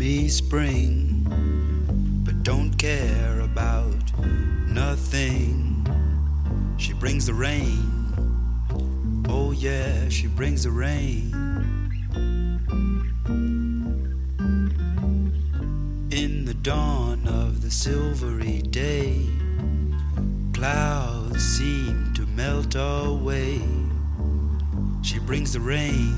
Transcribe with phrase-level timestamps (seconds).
[0.00, 1.26] me spring,
[2.24, 4.18] but don't care about
[4.66, 5.86] nothing.
[6.78, 9.26] She brings the rain.
[9.28, 11.30] Oh, yeah, she brings the rain.
[16.10, 19.26] In the dawn of the silvery day,
[20.54, 23.60] clouds seem to melt away.
[25.02, 26.14] She brings the rain.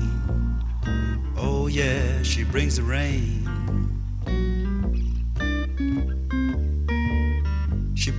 [1.35, 3.42] Oh, yeah, she brings the rain.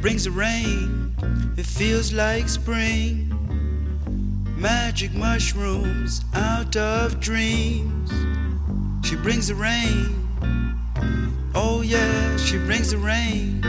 [0.04, 1.16] Brings the rain,
[1.56, 3.32] it feels like spring.
[4.54, 8.12] Magic mushrooms out of dreams.
[9.02, 10.28] She brings the rain.
[11.54, 13.62] Oh, yeah, she brings the rain.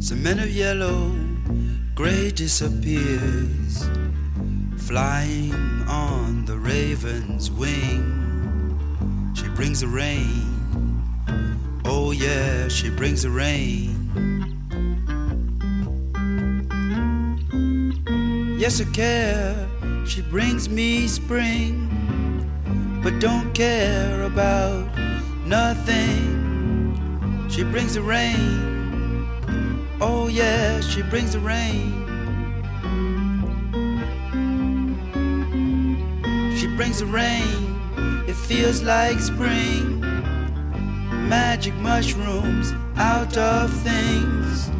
[0.00, 1.14] Cement of yellow,
[1.94, 3.88] gray disappears,
[4.76, 5.54] flying
[5.86, 8.02] on the raven's wing.
[9.36, 10.45] She brings the rain.
[12.08, 13.90] Oh, yeah, she brings the rain.
[18.60, 19.68] Yes, I care,
[20.06, 21.90] she brings me spring,
[23.02, 24.86] but don't care about
[25.46, 26.94] nothing.
[27.50, 29.26] She brings the rain.
[30.00, 31.90] Oh, yeah, she brings the rain.
[36.56, 37.74] She brings the rain,
[38.28, 39.95] it feels like spring.
[41.28, 44.70] Magic mushrooms out of things.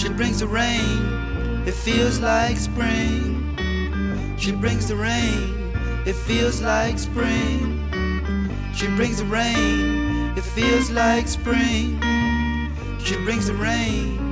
[0.00, 3.56] She brings the rain, it feels like spring.
[4.38, 5.72] She brings the rain,
[6.06, 7.80] it feels like spring.
[8.72, 12.00] She brings the rain, it feels like spring.
[13.00, 14.23] She brings the rain.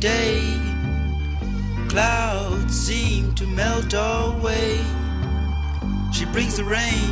[0.00, 0.54] Day,
[1.88, 4.80] clouds seem to melt away.
[6.12, 7.10] She brings the rain.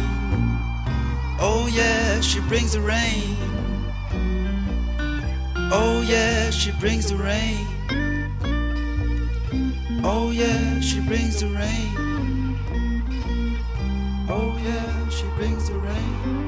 [1.38, 3.36] Oh, yeah, she brings the rain.
[5.72, 7.66] Oh, yeah, she brings the rain.
[10.04, 12.56] Oh, yeah, she brings the rain.
[14.28, 16.45] Oh, yeah, she brings the rain.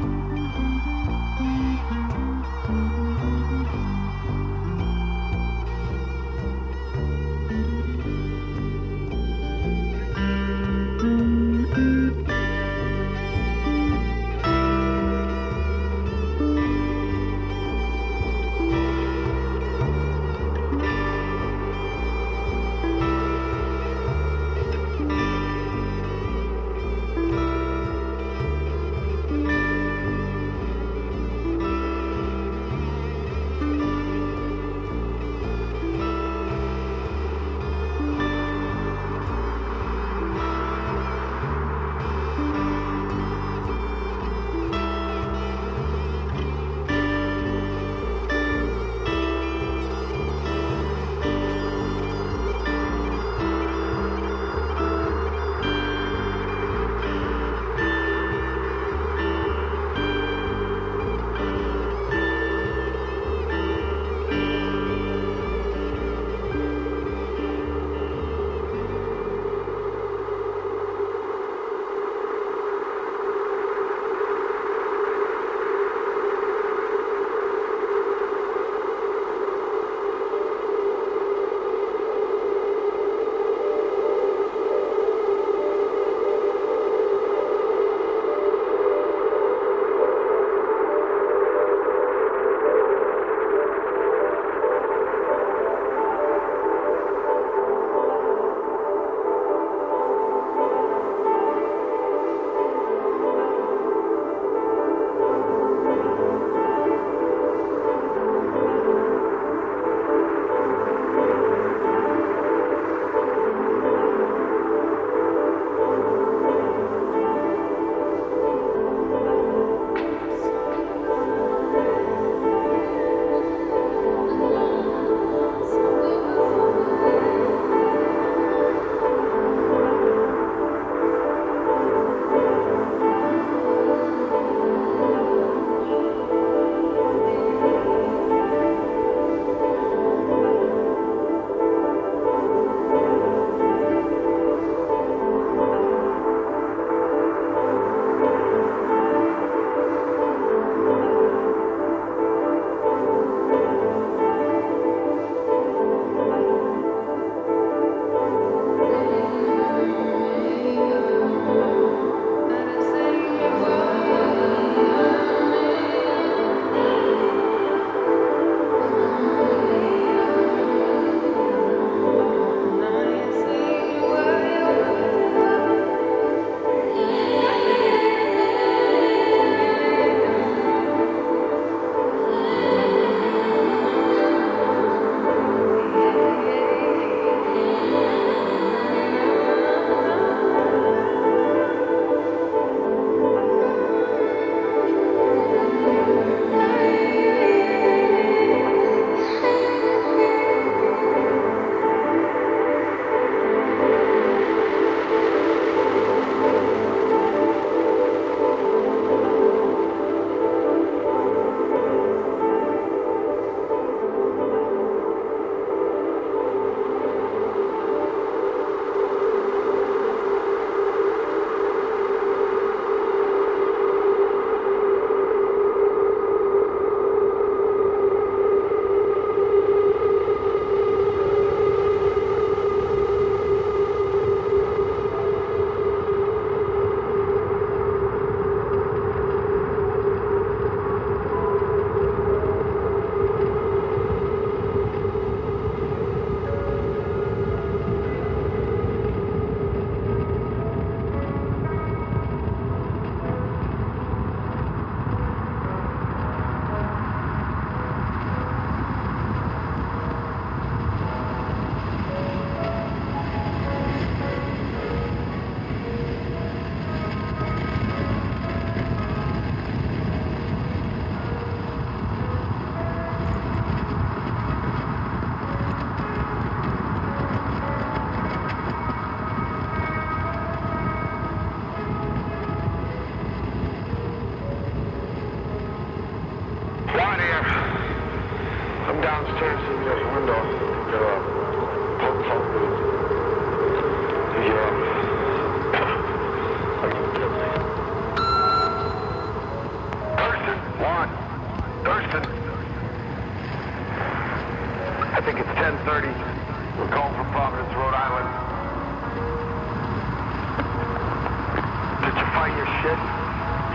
[312.56, 312.98] Your shit?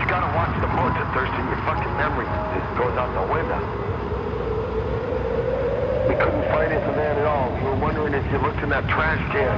[0.00, 1.44] You gotta watch the motor, Thurston.
[1.46, 3.60] Your fucking memory just goes out the window.
[6.08, 7.54] We couldn't find it in there at all.
[7.54, 9.56] We were wondering if you looked in that trash can.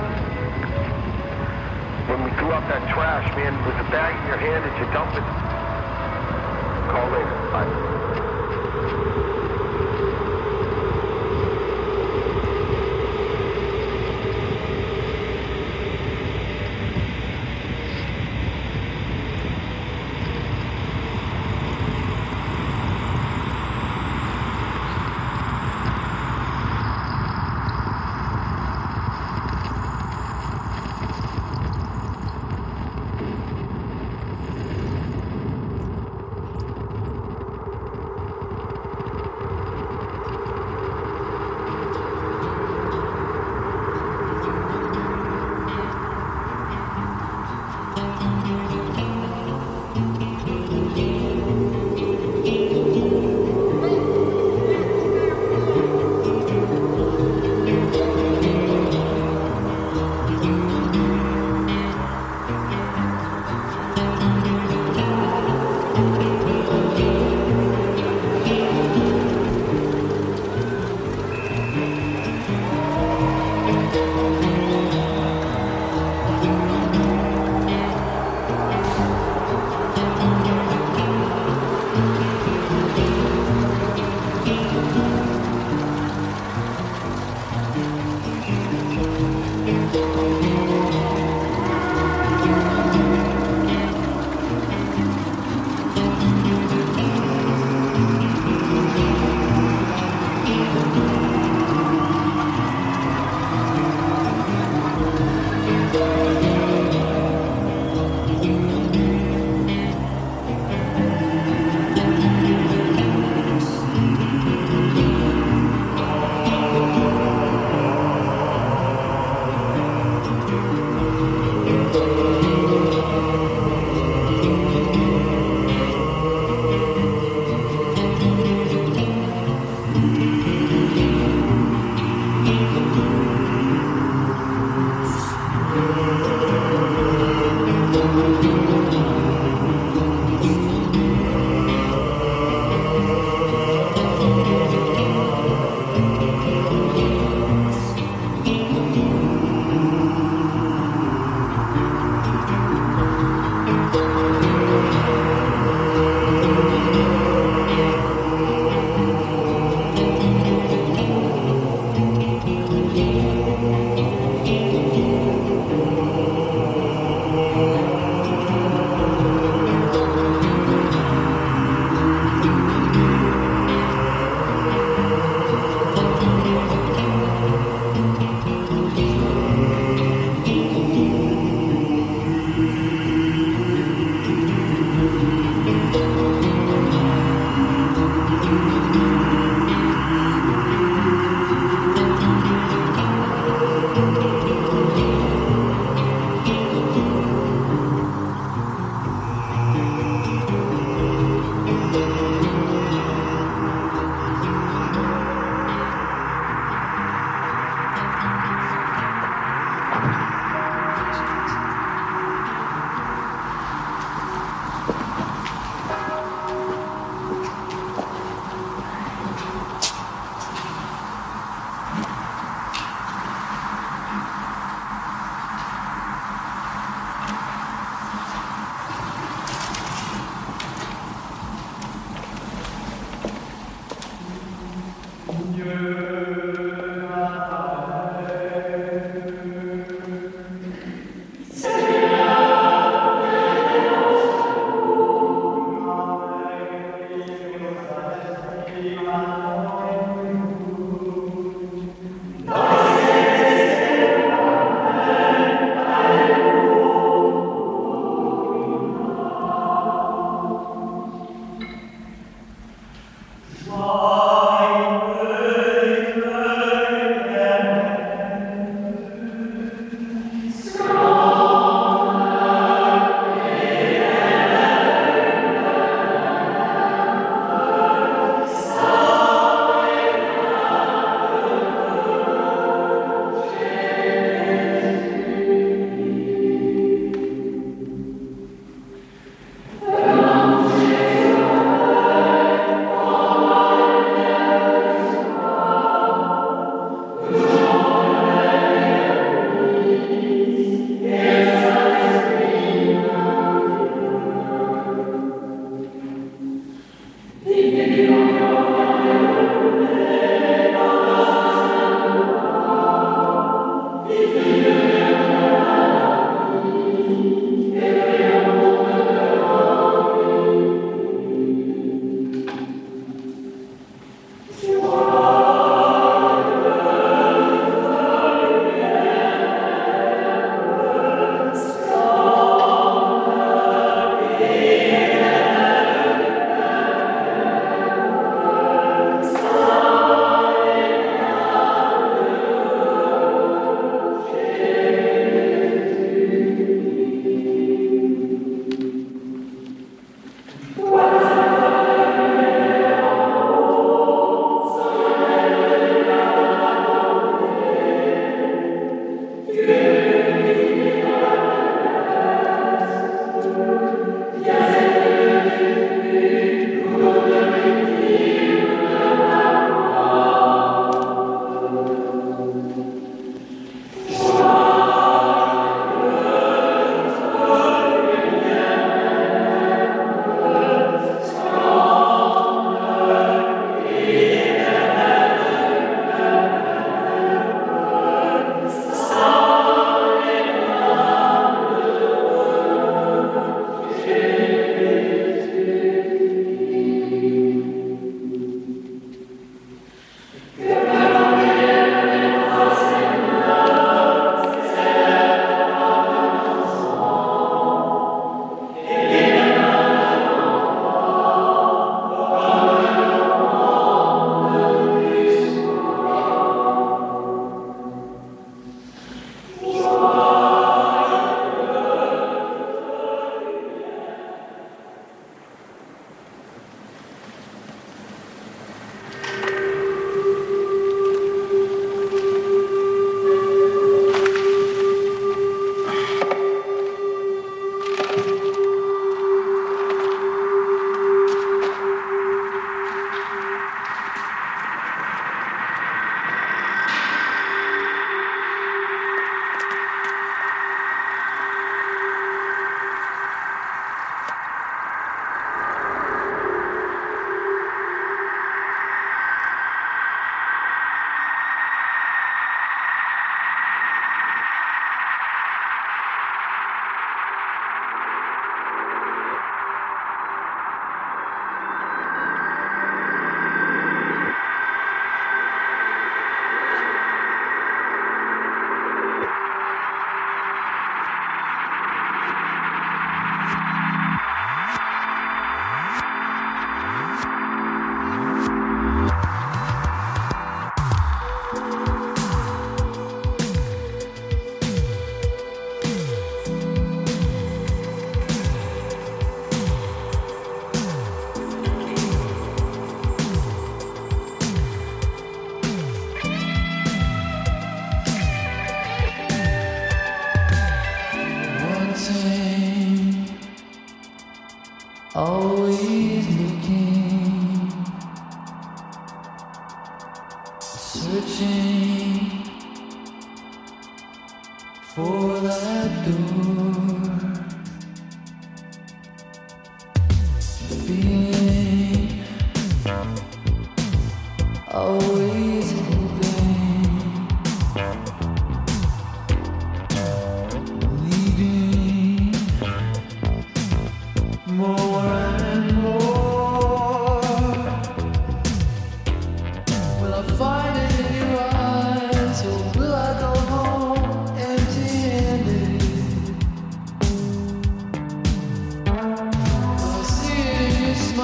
[2.09, 4.63] When we threw out that trash, man, with the bag in your hand?
[4.63, 5.27] Did you dump it?
[6.93, 7.35] Call later.
[7.51, 7.96] Bye.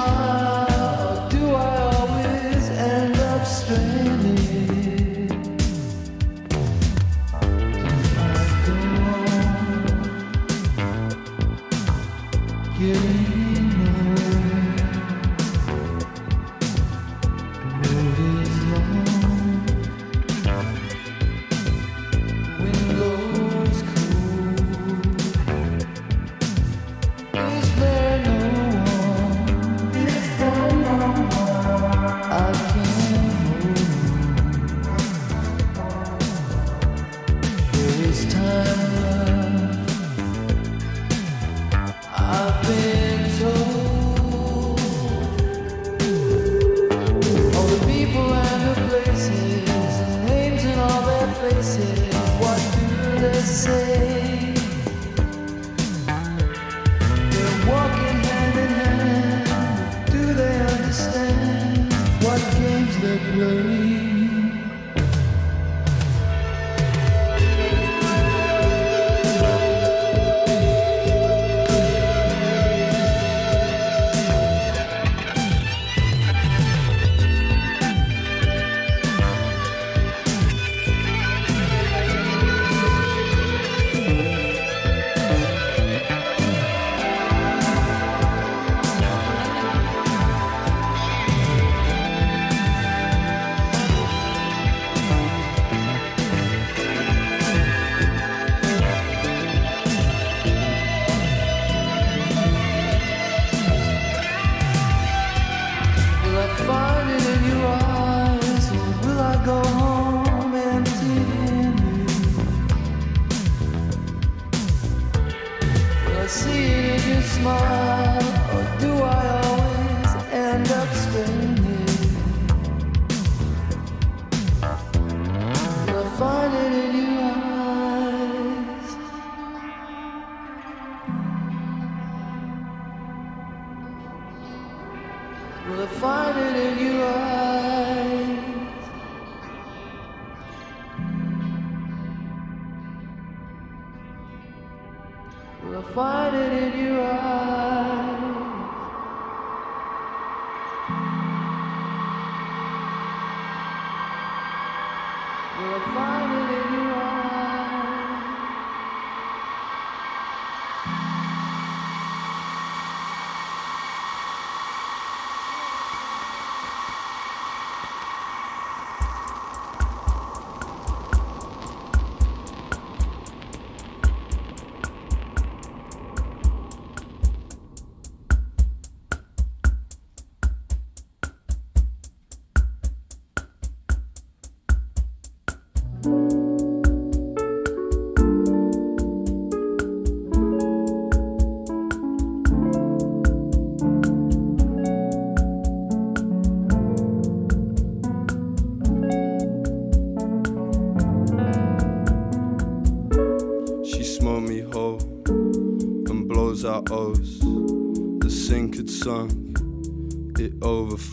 [0.03, 0.42] heart.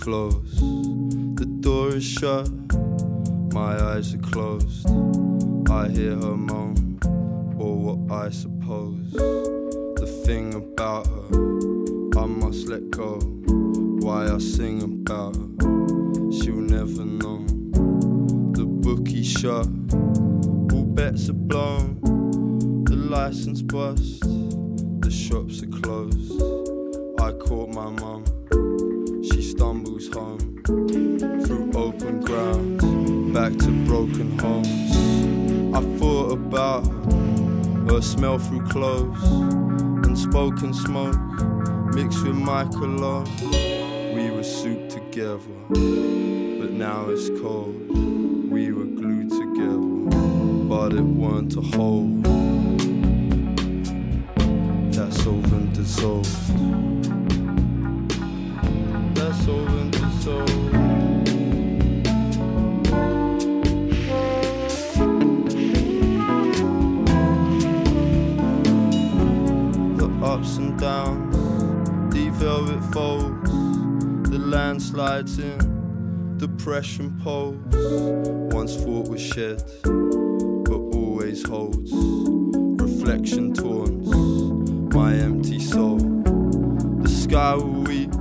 [0.03, 2.49] The door is shut,
[3.53, 4.89] my eyes are closed.
[5.71, 6.50] I hear her.
[45.41, 46.61] forever.
[46.61, 47.75] But now it's cold,
[48.51, 49.79] we were glued together,
[50.69, 52.09] but it weren't a whole.
[54.93, 56.29] That's over and dissolved.
[59.15, 60.61] That's over and dissolved.
[70.23, 73.70] ups and downs, deep velvet folds
[74.31, 77.59] the landslides in, depression pose.
[78.55, 81.91] Once thought was shed, but always holds.
[82.81, 84.09] Reflection taunts
[84.95, 85.99] my empty soul.
[85.99, 88.15] The sky will weep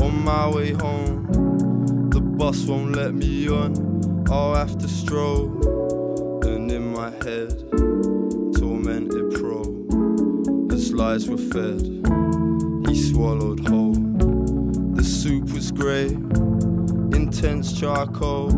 [0.00, 2.10] on my way home.
[2.10, 6.40] The bus won't let me on, I'll have to stroll.
[6.44, 7.50] And in my head,
[8.56, 9.60] tormented pro,
[10.70, 11.82] as lies were fed,
[12.86, 14.09] he swallowed whole.
[15.22, 16.06] Soup was grey,
[17.14, 18.48] intense charcoal.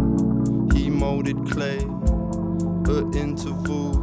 [0.72, 3.96] He molded clay at intervals.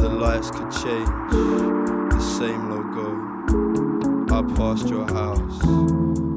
[0.00, 3.08] The lights could change, the same logo.
[4.34, 5.62] I passed your house,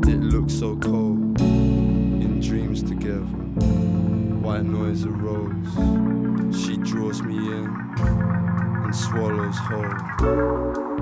[0.10, 1.40] it looked so cold.
[1.40, 3.22] In dreams together,
[4.44, 6.66] white noise arose.
[6.66, 7.74] She draws me in
[8.84, 10.93] and swallows whole.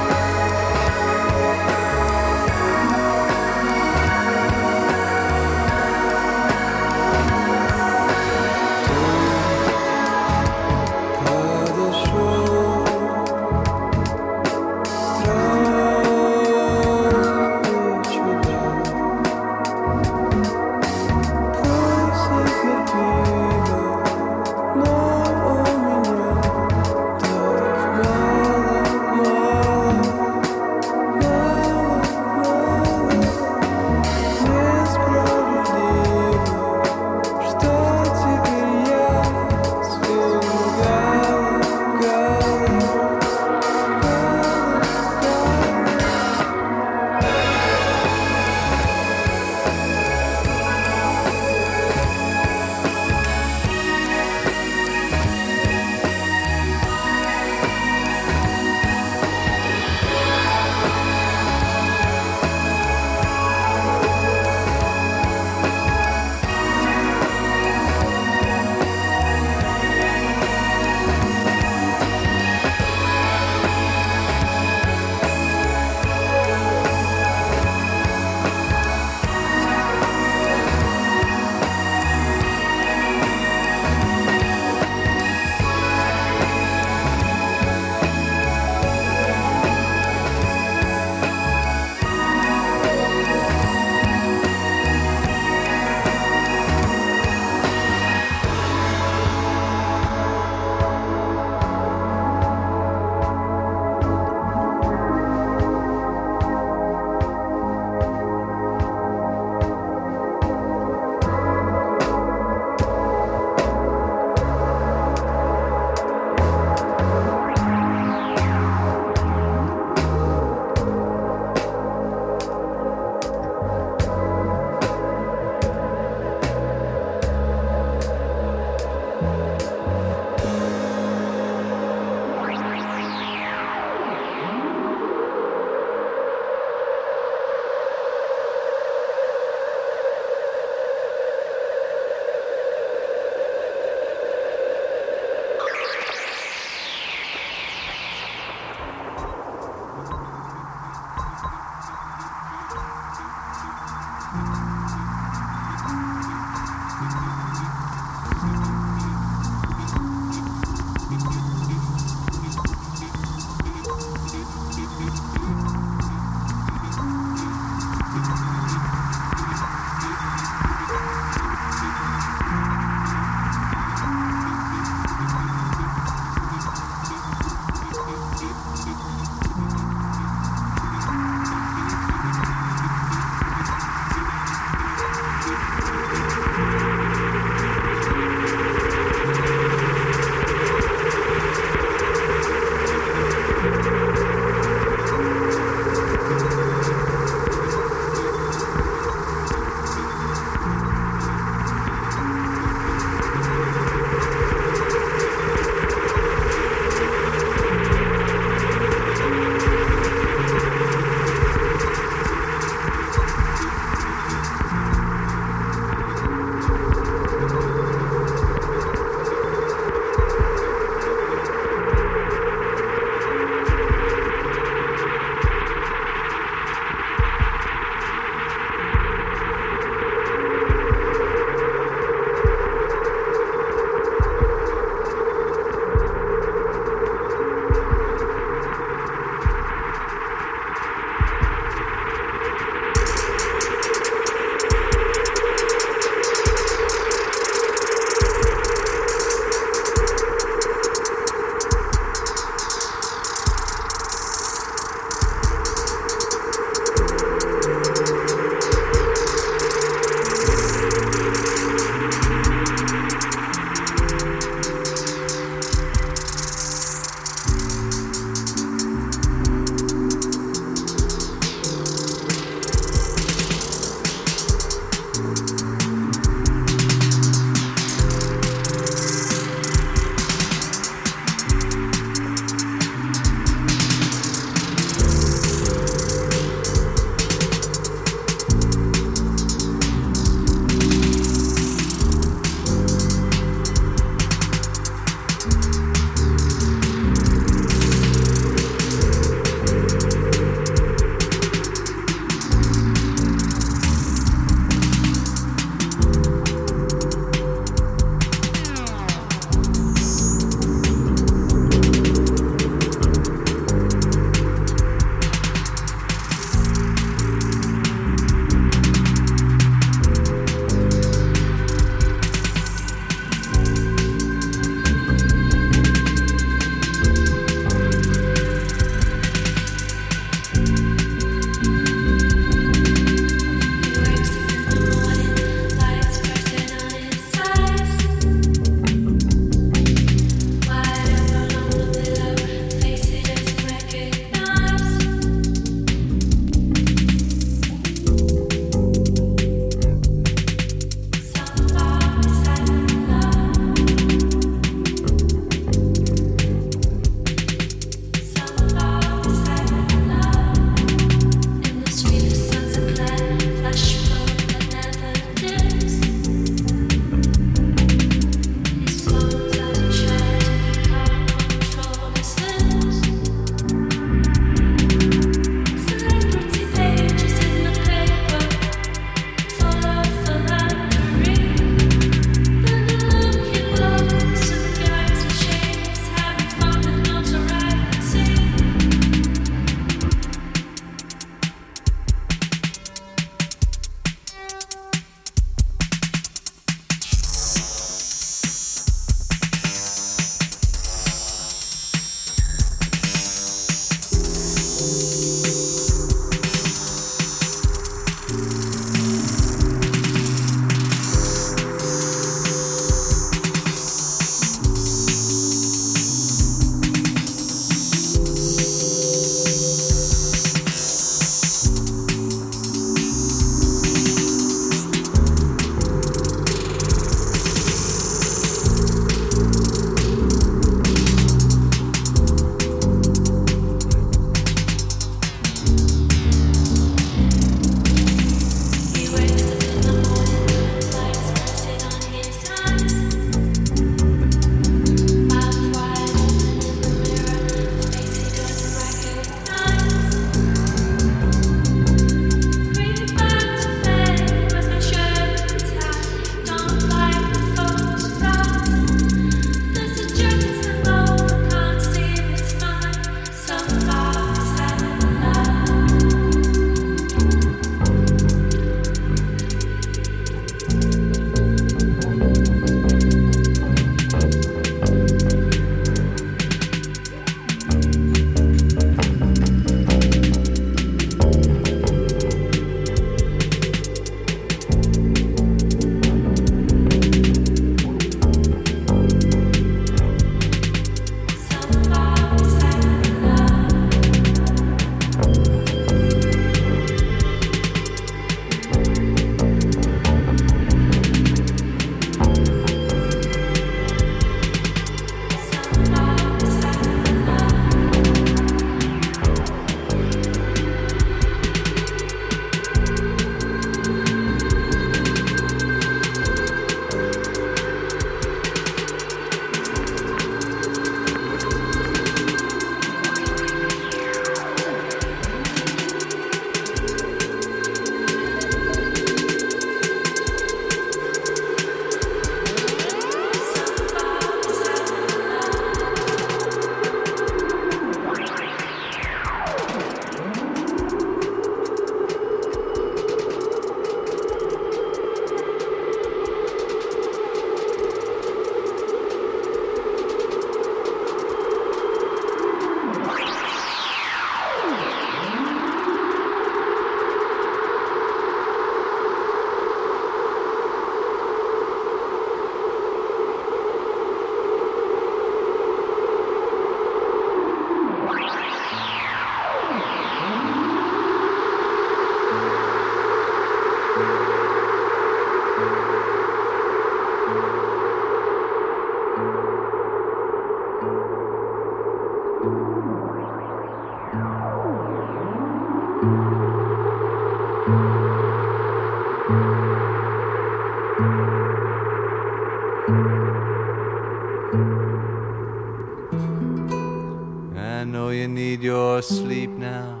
[598.38, 600.00] Need your sleep now.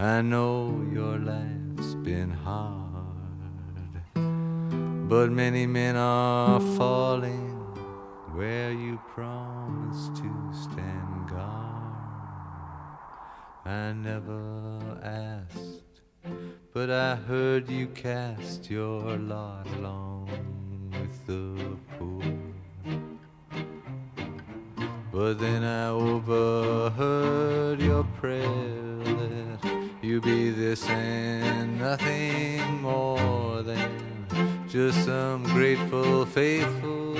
[0.00, 3.92] I know your life's been hard.
[5.08, 7.54] But many men are falling
[8.34, 10.30] where you promised to
[10.64, 12.98] stand guard.
[13.64, 16.00] I never asked,
[16.74, 20.30] but I heard you cast your lot along
[20.90, 22.47] with the poor.
[25.18, 28.44] But then I overheard your prayer
[29.02, 34.28] that you be this and nothing more than
[34.68, 37.16] just some grateful, faithful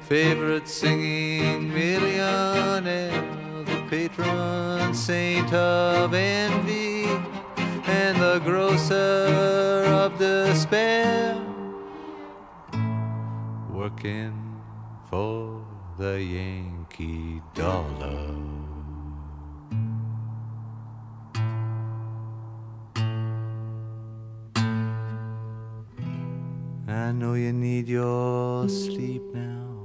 [0.00, 3.22] favorite singing millionaire,
[3.66, 7.04] the patron saint of envy,
[7.84, 11.38] and the grocer of despair,
[13.70, 14.32] working
[15.10, 15.61] for
[16.02, 18.34] the Yankee dollar.
[26.88, 29.84] I know you need your sleep now.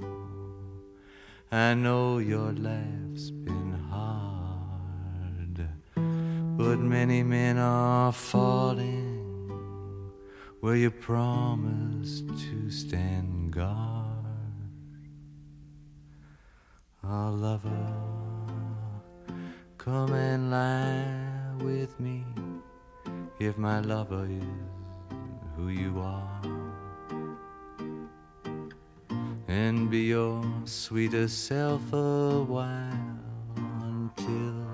[1.51, 5.69] I know your life's been hard.
[6.57, 9.21] But many men are falling
[10.61, 13.96] where you promised to stand guard.
[17.09, 17.87] Oh, lover,
[19.77, 22.25] come and lie with me
[23.39, 24.43] if my lover is
[25.55, 26.41] who you are.
[29.47, 33.19] And be your sweetest self a while
[33.81, 34.65] until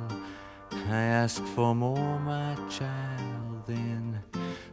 [0.89, 3.67] I ask for more, my child.
[3.67, 4.23] Then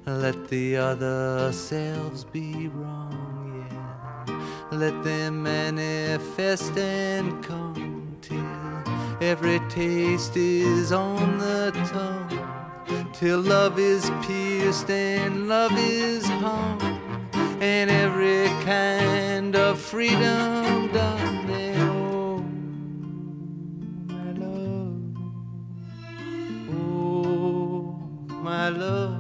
[0.07, 3.00] let the other selves be wrong.
[4.81, 8.83] Let them manifest and come till
[9.21, 13.13] every taste is on the tongue.
[13.13, 16.81] Till love is pierced and love is hung,
[17.61, 21.91] and every kind of freedom done there.
[21.91, 22.43] Oh,
[24.09, 25.03] my love,
[26.73, 27.99] oh,
[28.31, 29.20] my love,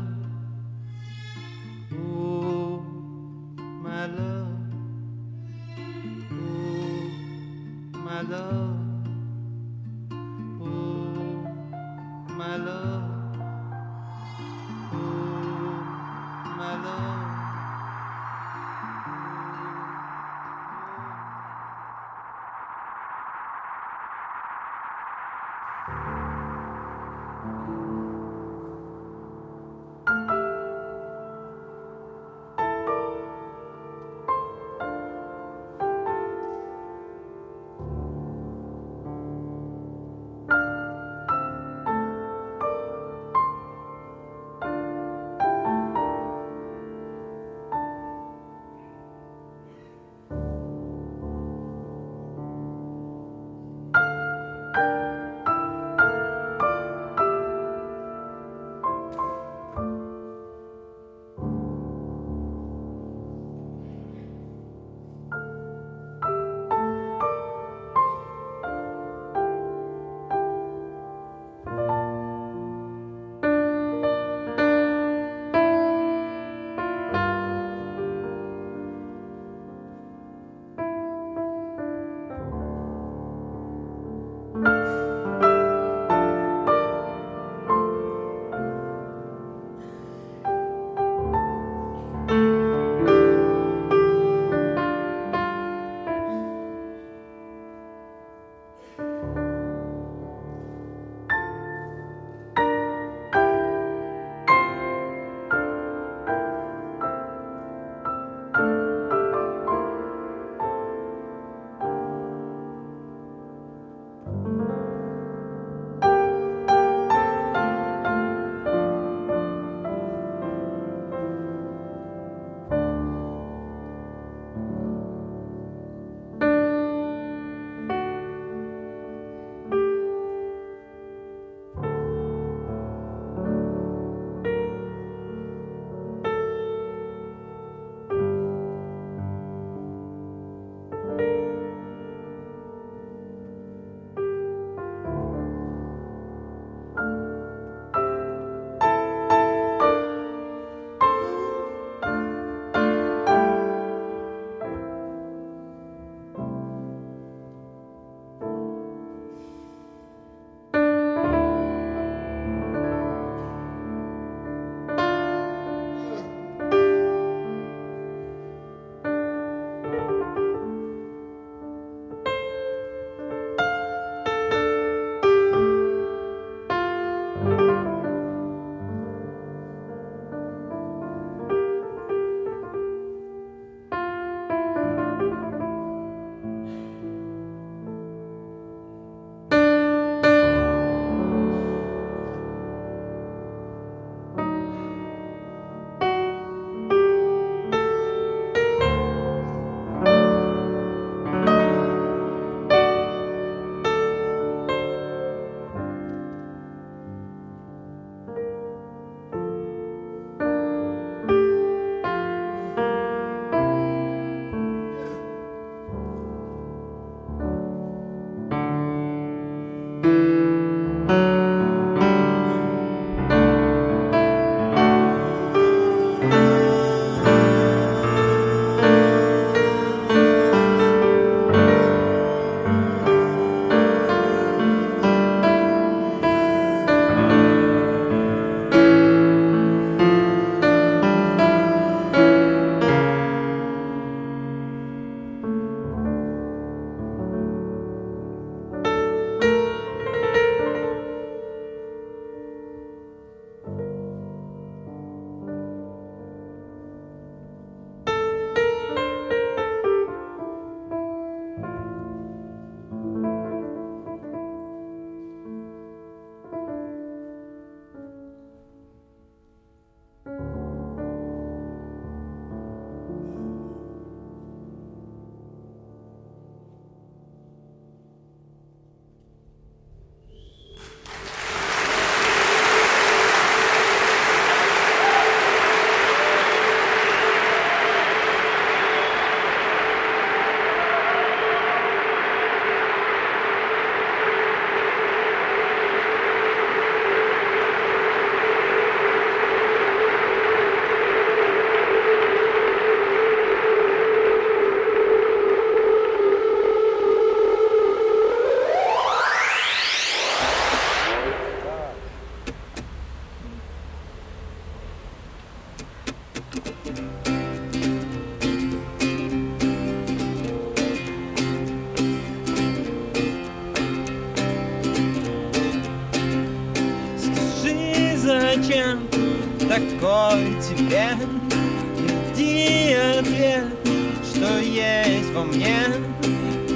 [335.34, 335.78] во мне.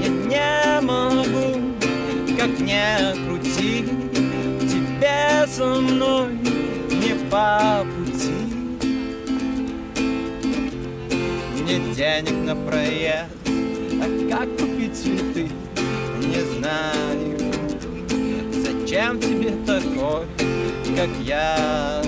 [0.00, 1.60] Я не могу,
[2.38, 3.84] как не крути.
[4.60, 6.34] Тебе со мной
[6.90, 8.34] не по пути.
[11.62, 13.30] Мне денег на проезд,
[14.00, 15.50] а как купить цветы,
[16.20, 17.38] не знаю.
[18.52, 20.26] Зачем тебе такой,
[20.96, 22.02] как я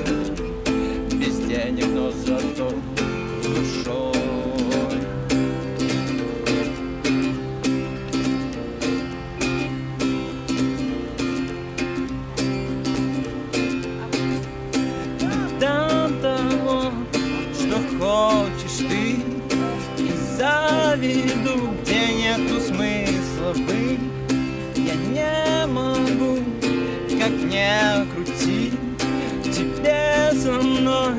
[27.66, 28.72] не крути
[29.44, 31.14] Тебе со мной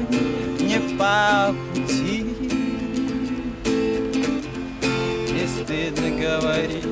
[0.59, 2.25] не по пути.
[5.29, 6.83] И стыдно говорить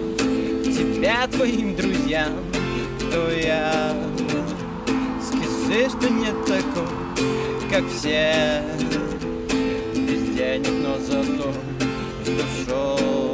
[0.75, 2.33] тебя твоим друзьям
[3.11, 3.93] То я
[5.21, 6.87] скажи, что не такой,
[7.71, 8.63] как все.
[9.93, 11.53] Без денег, но зато
[12.25, 13.24] душой